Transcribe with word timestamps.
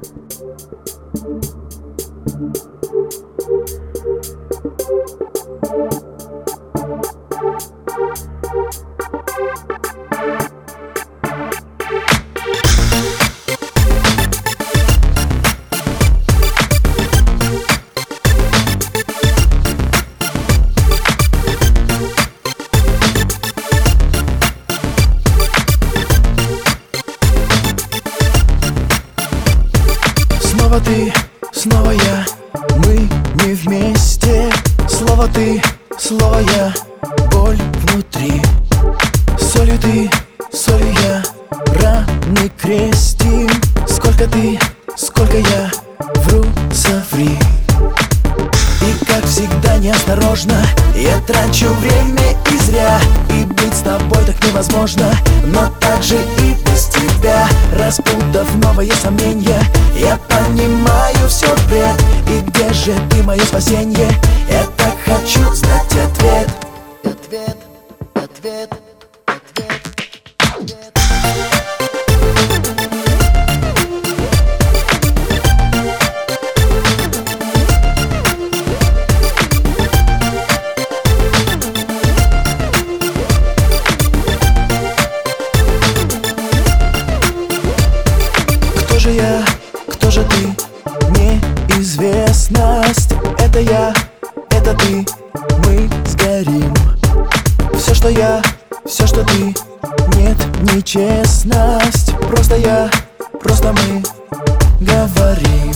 Thank 0.00 0.38
you. 6.02 6.37
Снова 30.78 30.94
ты, 30.94 31.12
снова 31.52 31.90
я, 31.90 32.24
мы 32.76 33.08
не 33.42 33.54
вместе. 33.54 34.48
Снова 34.88 35.26
ты, 35.26 35.60
снова 35.98 36.38
я, 36.38 36.72
боль 37.32 37.58
внутри. 37.82 38.40
Солью 39.40 39.76
ты, 39.78 40.08
солью 40.56 40.94
я, 41.02 41.24
раны 41.82 42.48
крестим. 42.56 43.50
Сколько 43.88 44.28
ты, 44.28 44.60
сколько 44.96 45.38
я, 45.38 45.70
вру, 46.22 46.44
соври. 46.72 47.36
И 48.82 49.04
как 49.04 49.24
всегда 49.24 49.78
неосторожно. 49.78 50.62
Я 50.94 51.18
трачу 51.22 51.66
время 51.80 52.36
и 52.52 52.58
зря. 52.58 53.00
И 53.30 53.44
быть 53.44 53.74
с 53.74 53.80
тобой 53.80 54.24
так 54.24 54.36
невозможно. 54.44 55.10
Но 55.44 55.72
так 55.80 56.04
же 56.04 56.16
и 56.16 56.67
тебя 56.98 57.48
Распутав 57.72 58.54
новые 58.62 58.92
сомнения 58.94 59.60
Я 59.98 60.18
понимаю 60.28 61.28
все 61.28 61.46
бред. 61.68 62.00
И 62.28 62.40
где 62.48 62.72
же 62.72 62.94
ты, 63.10 63.22
мое 63.22 63.40
спасенье? 63.44 64.08
Я 64.50 64.64
так 64.76 64.96
хочу 65.04 65.52
знать 65.54 65.84
Ответ, 65.86 66.48
ответ, 67.04 67.56
ответ, 68.14 68.72
Это 93.50 93.60
я, 93.60 93.94
это 94.50 94.74
ты, 94.74 95.06
мы 95.64 95.88
сгорим. 96.04 96.74
Все, 97.78 97.94
что 97.94 98.10
я, 98.10 98.42
все, 98.84 99.06
что 99.06 99.24
ты. 99.24 99.54
Нет, 100.18 100.36
нечестность. 100.70 102.14
Просто 102.28 102.56
я, 102.56 102.90
просто 103.42 103.72
мы 103.72 104.02
говорим. 104.80 105.72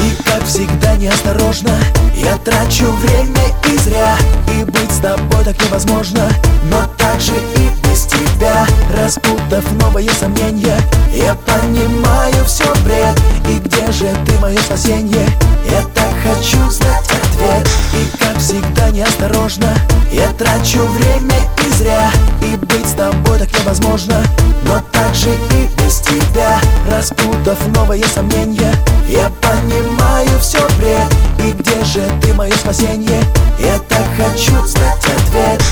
И 0.00 0.22
как 0.24 0.44
всегда 0.44 0.96
неосторожно. 0.96 1.70
Я 2.16 2.36
трачу 2.38 2.90
время 2.90 3.54
и 3.72 3.78
зря. 3.78 4.16
И 4.58 4.64
быть 4.64 4.90
с 4.90 4.98
тобой 4.98 5.44
так 5.44 5.62
невозможно. 5.64 6.28
Но 6.64 6.84
так 6.98 7.20
же 7.20 7.34
и 7.34 7.86
без 7.86 8.06
тебя. 8.06 8.66
Распутав 9.00 9.64
новые 9.80 10.10
сомнения 10.10 10.80
Я 11.12 11.36
понимаю 11.36 12.44
все 12.44 12.64
бред. 12.84 13.16
И 13.48 13.60
где 13.60 13.92
же 13.92 14.08
ты, 14.26 14.36
мое 14.40 14.58
спасенье? 14.58 15.28
Всегда 19.34 19.44
неосторожно 19.44 19.74
Я 20.12 20.32
трачу 20.32 20.80
время 20.86 21.36
и 21.66 21.72
зря. 21.74 22.10
И 22.42 22.56
быть 22.56 22.86
с 22.86 22.92
тобой 22.92 23.38
так 23.38 23.52
невозможно. 23.58 24.22
Но 24.64 24.80
так 24.92 25.14
же 25.14 25.30
и 25.30 25.82
без 25.82 26.00
тебя. 26.00 26.60
Распутав 26.90 27.58
новые 27.74 28.04
сомнения 28.06 28.74
Я 29.08 29.30
понимаю 29.40 30.38
все 30.40 30.60
бред 30.78 31.12
И 31.38 31.52
где 31.52 31.84
же 31.84 32.02
ты, 32.22 32.32
мое 32.34 32.52
спасенье? 32.52 33.22
Я 33.58 33.78
так 33.88 34.04
хочу 34.16 34.66
знать 34.66 35.04
ответ 35.04 35.62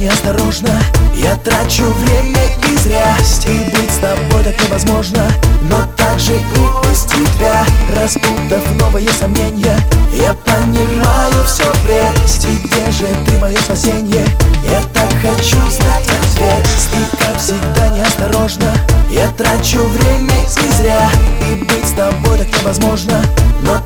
неосторожно. 0.00 0.70
Я 1.14 1.36
трачу 1.36 1.84
время 1.84 2.40
и 2.66 2.76
зря 2.78 3.14
И 3.46 3.70
быть 3.70 3.90
с 3.90 3.98
тобой 3.98 4.42
так 4.42 4.60
невозможно. 4.64 5.30
Но 5.68 5.76
так 5.96 6.18
же 6.18 6.32
и 6.32 6.88
без 6.88 7.04
тебя 7.04 7.64
Распутав 7.94 8.64
новые 8.80 9.10
сомнения. 9.10 9.76
Я 10.14 10.32
понимаю 10.32 11.44
все 11.46 11.70
бред 11.84 12.14
И 12.48 12.66
где 12.66 12.90
же 12.90 13.06
ты, 13.26 13.38
мое 13.38 13.58
спасенье? 13.58 14.24
Я 14.64 14.80
так 14.94 15.10
хочу 15.20 15.58
знать 15.70 16.08
ответ 16.08 16.66
И 16.94 17.16
как 17.16 17.38
всегда 17.38 17.88
неосторожно. 17.88 18.72
Я 19.10 19.28
трачу 19.32 19.84
время 19.84 20.34
и 20.44 20.72
зря 20.82 21.10
И 21.50 21.56
быть 21.56 21.86
с 21.86 21.92
тобой 21.92 22.38
так 22.38 22.48
невозможно. 22.60 23.22
Но 23.62 23.78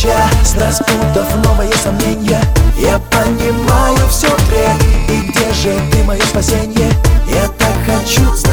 встреча 0.00 0.16
Страсть 0.44 0.78
путов, 0.86 1.26
новое 1.44 1.70
сомнение. 1.82 2.40
Я 2.78 2.98
понимаю 3.10 4.08
все 4.08 4.28
трек 4.28 4.76
И 5.08 5.28
где 5.28 5.52
же 5.52 5.78
ты, 5.90 6.02
мое 6.04 6.22
спасение? 6.22 6.90
Я 7.28 7.46
так 7.58 7.74
хочу 7.86 8.34
знать 8.34 8.49